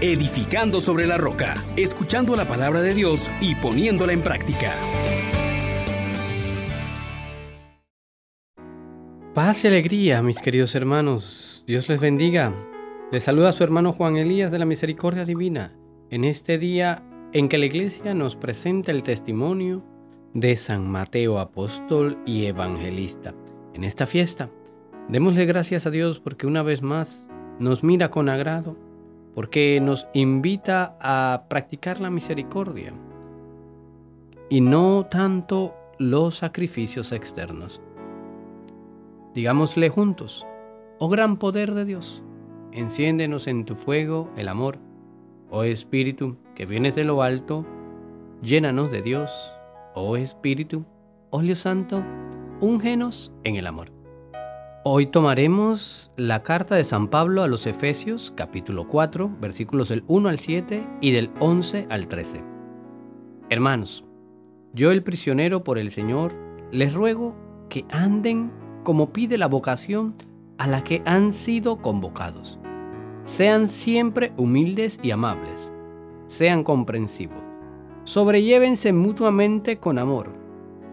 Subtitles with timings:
[0.00, 4.72] edificando sobre la roca, escuchando la palabra de Dios y poniéndola en práctica.
[9.34, 11.64] Paz y alegría, mis queridos hermanos.
[11.66, 12.52] Dios les bendiga.
[13.12, 15.72] Les saluda a su hermano Juan Elías de la Misericordia Divina
[16.10, 19.84] en este día en que la iglesia nos presenta el testimonio
[20.34, 23.34] de San Mateo, apóstol y evangelista.
[23.74, 24.50] En esta fiesta,
[25.08, 27.26] démosle gracias a Dios porque una vez más
[27.58, 28.76] nos mira con agrado,
[29.40, 32.92] porque nos invita a practicar la misericordia
[34.50, 37.80] y no tanto los sacrificios externos.
[39.34, 40.46] Digámosle juntos,
[40.98, 42.22] oh gran poder de Dios,
[42.72, 44.76] enciéndenos en tu fuego el amor,
[45.48, 47.64] oh Espíritu que vienes de lo alto,
[48.42, 49.54] llénanos de Dios,
[49.94, 50.84] oh Espíritu,
[51.30, 52.04] oh Dios Santo,
[52.60, 53.99] úngenos en el amor.
[54.82, 60.30] Hoy tomaremos la carta de San Pablo a los Efesios, capítulo 4, versículos del 1
[60.30, 62.42] al 7 y del 11 al 13.
[63.50, 64.06] Hermanos,
[64.72, 66.32] yo el prisionero por el Señor,
[66.72, 67.36] les ruego
[67.68, 68.50] que anden
[68.82, 70.14] como pide la vocación
[70.56, 72.58] a la que han sido convocados.
[73.24, 75.70] Sean siempre humildes y amables.
[76.26, 77.42] Sean comprensivos.
[78.04, 80.32] Sobrellévense mutuamente con amor.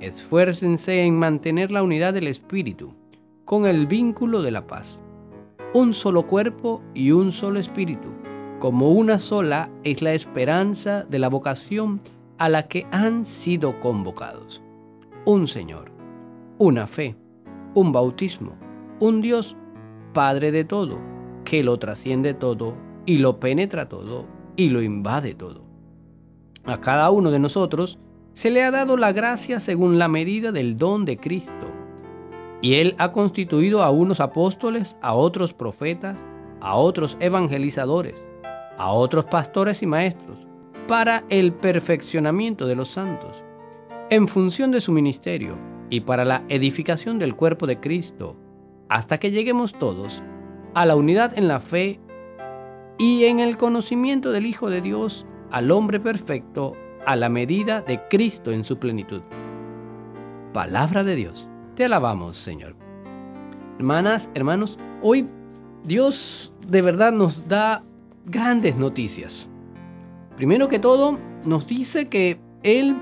[0.00, 2.99] Esfuércense en mantener la unidad del Espíritu,
[3.50, 4.96] con el vínculo de la paz.
[5.74, 8.12] Un solo cuerpo y un solo espíritu,
[8.60, 12.00] como una sola es la esperanza de la vocación
[12.38, 14.62] a la que han sido convocados.
[15.24, 15.90] Un Señor,
[16.58, 17.16] una fe,
[17.74, 18.52] un bautismo,
[19.00, 19.56] un Dios,
[20.12, 21.00] Padre de todo,
[21.44, 25.64] que lo trasciende todo y lo penetra todo y lo invade todo.
[26.66, 27.98] A cada uno de nosotros
[28.32, 31.69] se le ha dado la gracia según la medida del don de Cristo.
[32.62, 36.18] Y Él ha constituido a unos apóstoles, a otros profetas,
[36.60, 38.22] a otros evangelizadores,
[38.76, 40.38] a otros pastores y maestros,
[40.86, 43.44] para el perfeccionamiento de los santos,
[44.10, 45.56] en función de su ministerio
[45.88, 48.36] y para la edificación del cuerpo de Cristo,
[48.88, 50.22] hasta que lleguemos todos
[50.74, 52.00] a la unidad en la fe
[52.98, 58.00] y en el conocimiento del Hijo de Dios, al hombre perfecto, a la medida de
[58.08, 59.22] Cristo en su plenitud.
[60.52, 61.49] Palabra de Dios.
[61.80, 62.76] Te alabamos, Señor.
[63.78, 65.26] Hermanas, hermanos, hoy
[65.82, 67.82] Dios de verdad nos da
[68.26, 69.48] grandes noticias.
[70.36, 72.94] Primero que todo, nos dice que Él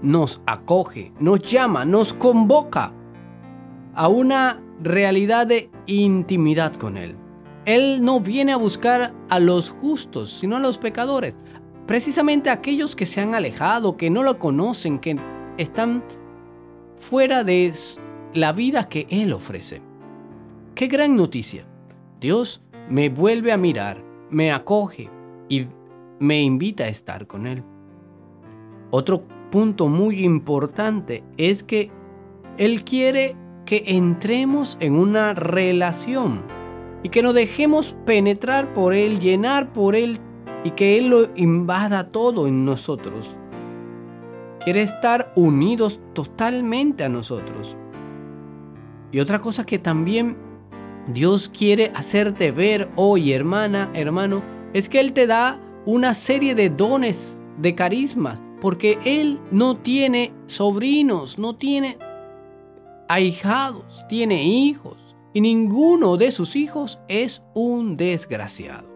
[0.00, 2.94] nos acoge, nos llama, nos convoca
[3.94, 7.14] a una realidad de intimidad con Él.
[7.66, 11.36] Él no viene a buscar a los justos, sino a los pecadores.
[11.86, 15.18] Precisamente aquellos que se han alejado, que no lo conocen, que
[15.58, 16.02] están
[16.98, 17.72] fuera de
[18.34, 19.80] la vida que Él ofrece.
[20.74, 21.66] Qué gran noticia.
[22.20, 25.08] Dios me vuelve a mirar, me acoge
[25.48, 25.66] y
[26.18, 27.62] me invita a estar con Él.
[28.90, 31.90] Otro punto muy importante es que
[32.58, 36.42] Él quiere que entremos en una relación
[37.02, 40.18] y que nos dejemos penetrar por Él, llenar por Él
[40.64, 43.36] y que Él lo invada todo en nosotros.
[44.66, 47.76] Quiere estar unidos totalmente a nosotros.
[49.12, 50.36] Y otra cosa que también
[51.06, 56.68] Dios quiere hacerte ver hoy, hermana, hermano, es que Él te da una serie de
[56.68, 61.98] dones, de carismas, porque él no tiene sobrinos, no tiene
[63.08, 68.88] ahijados, tiene hijos, y ninguno de sus hijos es un desgraciado.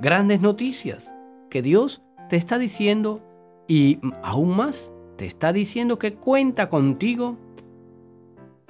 [0.00, 1.14] Grandes noticias
[1.48, 3.22] que Dios te está diciendo
[3.68, 7.36] y aún más te está diciendo que cuenta contigo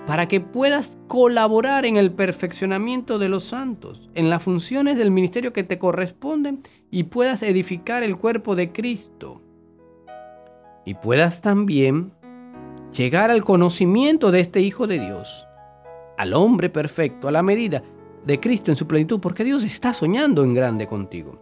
[0.06, 5.52] para que puedas colaborar en el perfeccionamiento de los santos, en las funciones del ministerio
[5.52, 9.42] que te corresponden y puedas edificar el cuerpo de Cristo.
[10.84, 12.12] Y puedas también
[12.96, 15.46] llegar al conocimiento de este Hijo de Dios,
[16.16, 17.82] al hombre perfecto, a la medida
[18.24, 21.38] de Cristo en su plenitud, porque Dios está soñando en grande contigo.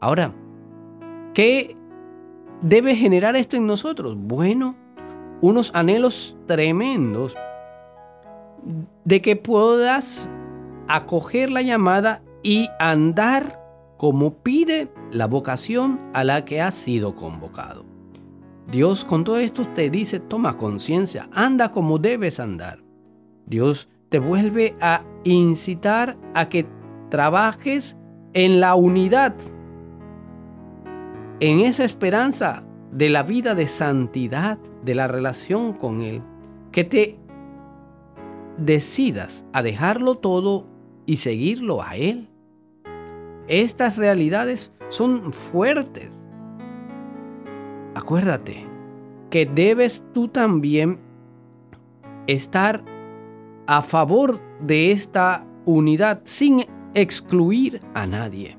[0.00, 0.32] Ahora,
[1.34, 1.74] ¿qué
[2.62, 4.16] debe generar esto en nosotros?
[4.16, 4.76] Bueno,
[5.40, 7.36] unos anhelos tremendos
[9.04, 10.28] de que puedas
[10.88, 13.60] acoger la llamada y andar
[13.96, 17.84] como pide la vocación a la que has sido convocado.
[18.70, 22.80] Dios con todo esto te dice, toma conciencia, anda como debes andar.
[23.46, 26.66] Dios te vuelve a incitar a que
[27.08, 27.96] trabajes
[28.34, 29.34] en la unidad,
[31.40, 36.22] en esa esperanza de la vida de santidad, de la relación con Él,
[36.72, 37.18] que te
[38.56, 40.66] decidas a dejarlo todo
[41.06, 42.28] y seguirlo a Él.
[43.46, 46.10] Estas realidades son fuertes.
[47.94, 48.66] Acuérdate
[49.30, 50.98] que debes tú también
[52.26, 52.82] estar
[53.66, 58.56] a favor de esta unidad sin excluir a nadie.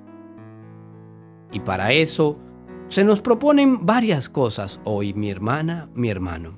[1.52, 2.38] Y para eso
[2.90, 6.58] se nos proponen varias cosas hoy, mi hermana, mi hermano.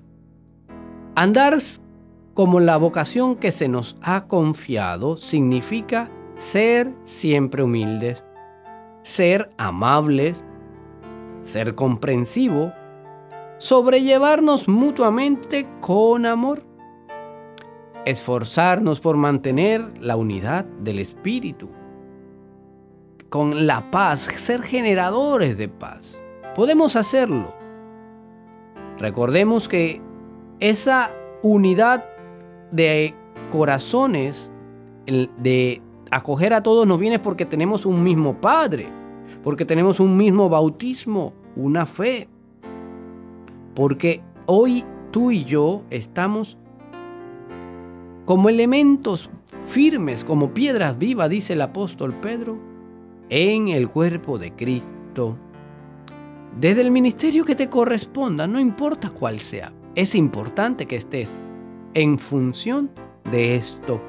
[1.14, 1.58] Andar
[2.34, 8.24] como la vocación que se nos ha confiado significa ser siempre humildes,
[9.04, 10.42] ser amables,
[11.44, 12.72] ser comprensivo,
[13.58, 16.64] sobrellevarnos mutuamente con amor,
[18.06, 21.70] esforzarnos por mantener la unidad del espíritu,
[23.28, 26.21] con la paz, ser generadores de paz.
[26.56, 27.54] Podemos hacerlo.
[28.98, 30.02] Recordemos que
[30.60, 31.12] esa
[31.42, 32.06] unidad
[32.72, 33.16] de
[33.52, 34.52] corazones,
[35.06, 35.82] de
[36.12, 38.88] acoger a todos, nos viene porque tenemos un mismo Padre,
[39.44, 42.28] porque tenemos un mismo bautismo, una fe.
[43.74, 46.58] Porque hoy tú y yo estamos
[48.26, 49.30] como elementos
[49.66, 52.58] firmes, como piedras vivas, dice el apóstol Pedro,
[53.30, 55.38] en el cuerpo de Cristo.
[56.60, 61.32] Desde el ministerio que te corresponda, no importa cuál sea, es importante que estés
[61.94, 62.92] en función
[63.32, 64.02] de esto.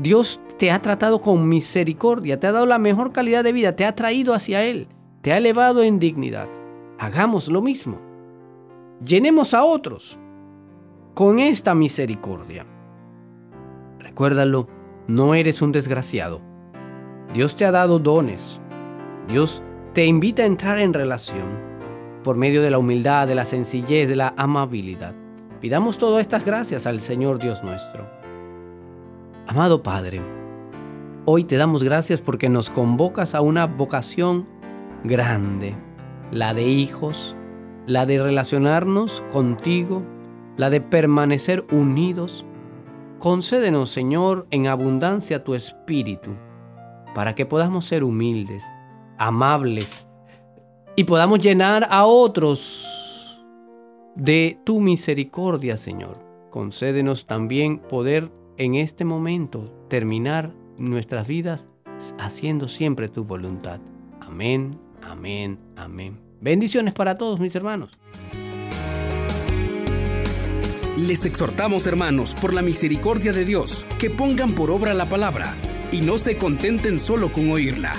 [0.00, 3.84] Dios te ha tratado con misericordia, te ha dado la mejor calidad de vida, te
[3.84, 4.88] ha traído hacia Él,
[5.20, 6.48] te ha elevado en dignidad.
[6.98, 7.98] Hagamos lo mismo.
[9.04, 10.18] Llenemos a otros
[11.14, 12.66] con esta misericordia.
[13.98, 14.68] Recuérdalo,
[15.08, 16.40] no eres un desgraciado.
[17.34, 18.60] Dios te ha dado dones.
[19.28, 19.62] Dios
[19.94, 21.44] te invita a entrar en relación
[22.24, 25.14] por medio de la humildad, de la sencillez, de la amabilidad.
[25.60, 28.08] Pidamos todas estas gracias al Señor Dios nuestro.
[29.46, 30.22] Amado Padre,
[31.26, 34.46] hoy te damos gracias porque nos convocas a una vocación
[35.04, 35.74] grande,
[36.30, 37.36] la de hijos,
[37.86, 40.02] la de relacionarnos contigo,
[40.56, 42.46] la de permanecer unidos.
[43.18, 46.30] Concédenos, Señor, en abundancia tu espíritu,
[47.14, 48.64] para que podamos ser humildes,
[49.22, 50.08] amables,
[50.96, 53.40] y podamos llenar a otros
[54.16, 56.18] de tu misericordia, Señor.
[56.50, 61.68] Concédenos también poder en este momento terminar nuestras vidas
[62.18, 63.80] haciendo siempre tu voluntad.
[64.20, 66.18] Amén, amén, amén.
[66.40, 67.92] Bendiciones para todos mis hermanos.
[70.98, 75.54] Les exhortamos, hermanos, por la misericordia de Dios, que pongan por obra la palabra
[75.92, 77.94] y no se contenten solo con oírla.